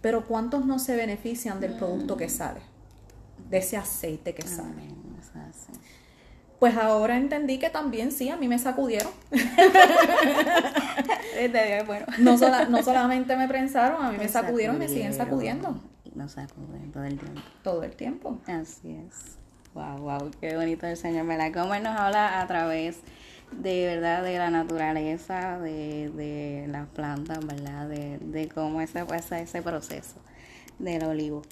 [0.00, 2.60] Pero ¿cuántos no se benefician del producto que sale?
[3.50, 4.68] De ese aceite que sale.
[4.70, 5.72] Amén, es así.
[6.60, 9.12] Pues ahora entendí que también sí, a mí me sacudieron.
[11.86, 12.04] Bueno.
[12.18, 15.80] No, sola- no solamente me prensaron, a mí me sacudieron y me siguen sacudiendo
[16.18, 17.40] nos sacuden todo el tiempo.
[17.62, 18.38] todo el tiempo.
[18.46, 19.38] Así es.
[19.74, 21.52] Wow, wow, qué bonito el Señor, ¿verdad?
[21.52, 23.00] Cómo Él nos habla a través
[23.52, 27.88] de verdad de la naturaleza, de, de las plantas, ¿verdad?
[27.88, 30.16] De, de cómo ese, ese, ese proceso
[30.78, 31.42] del olivo.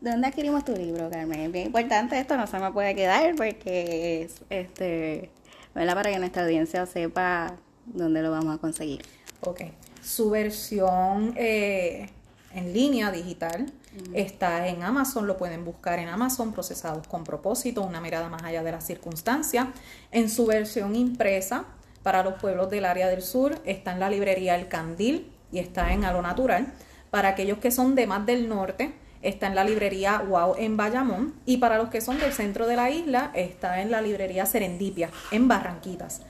[0.00, 1.40] ¿Dónde adquirimos tu libro, Carmen?
[1.40, 5.30] Es bien importante esto, no se me puede quedar porque es, este,
[5.74, 5.94] ¿verdad?
[5.94, 9.02] Para que nuestra audiencia sepa dónde lo vamos a conseguir.
[9.40, 9.62] Ok.
[10.02, 12.10] Su versión eh,
[12.54, 13.66] en línea, digital.
[14.12, 18.62] Está en Amazon, lo pueden buscar en Amazon, procesados con propósito, una mirada más allá
[18.62, 19.68] de las circunstancias.
[20.10, 21.66] En su versión impresa,
[22.02, 25.92] para los pueblos del área del sur, está en la librería El Candil y está
[25.92, 26.72] en A lo Natural.
[27.10, 28.92] Para aquellos que son de más del norte,
[29.22, 31.34] está en la librería Wow en Bayamón.
[31.46, 35.10] Y para los que son del centro de la isla, está en la librería Serendipia
[35.30, 36.22] en Barranquitas.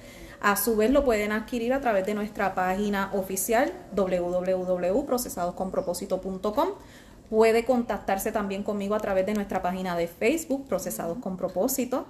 [0.45, 6.68] A su vez lo pueden adquirir a través de nuestra página oficial www.procesadosconpropósito.com.
[7.30, 12.05] Puede contactarse también conmigo a través de nuestra página de Facebook, Procesados con Propósito,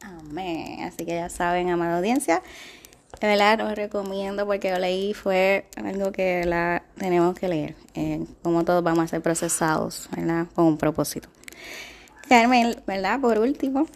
[0.02, 0.82] Amén.
[0.82, 2.42] Así que ya saben, amada audiencia,
[3.24, 7.74] de verdad lo recomiendo porque lo leí, fue algo que la tenemos que leer.
[7.94, 10.46] Eh, como todos vamos a ser procesados, ¿verdad?
[10.54, 11.30] Con un propósito.
[12.28, 13.18] Carmen, ¿verdad?
[13.20, 13.86] Por último,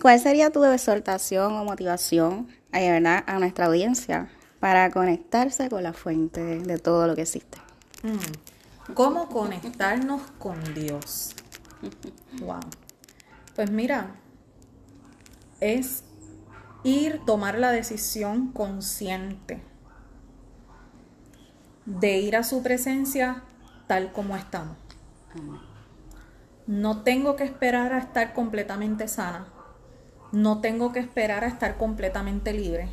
[0.00, 3.24] ¿cuál sería tu exhortación o motivación, eh, ¿verdad?
[3.26, 4.28] A nuestra audiencia
[4.60, 7.58] para conectarse con la fuente de, todo lo que existe.
[8.04, 8.92] Mm.
[8.94, 11.34] ¿Cómo conectarnos con Dios?
[12.40, 12.60] Wow.
[13.54, 14.14] Pues mira,
[15.60, 16.04] es
[16.86, 19.60] ir, tomar la decisión consciente
[21.84, 23.42] de ir a su presencia
[23.86, 24.76] tal como estamos.
[26.66, 29.46] No tengo que esperar a estar completamente sana.
[30.32, 32.88] No tengo que esperar a estar completamente libre.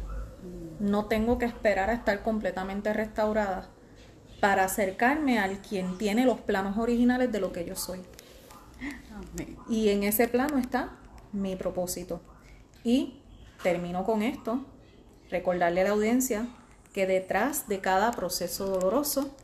[0.79, 3.69] No tengo que esperar a estar completamente restaurada
[4.39, 8.01] para acercarme al quien tiene los planos originales de lo que yo soy.
[9.69, 10.91] Y en ese plano está
[11.31, 12.21] mi propósito.
[12.83, 13.22] Y
[13.61, 14.61] termino con esto,
[15.29, 16.47] recordarle a la audiencia
[16.93, 19.35] que detrás de cada proceso doloroso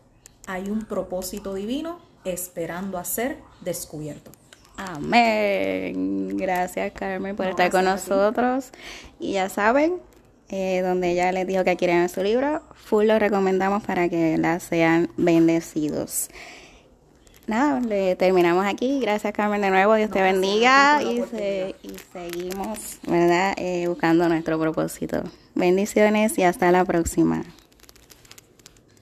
[0.47, 4.31] hay un propósito divino esperando a ser descubierto.
[4.77, 6.37] Amén.
[6.37, 8.71] Gracias Carmen por estar con nosotros.
[9.19, 9.97] Y ya saben,
[10.49, 14.59] eh, donde ella les dijo que quieren su libro, full lo recomendamos para que la
[14.59, 16.29] sean bendecidos
[17.49, 18.99] nada, le terminamos aquí.
[19.01, 21.19] Gracias Carmen de nuevo, Dios te bendiga y,
[21.83, 23.53] y, seguimos, ¿verdad?
[23.57, 25.23] Eh, buscando nuestro propósito.
[25.55, 27.43] Bendiciones y hasta la próxima.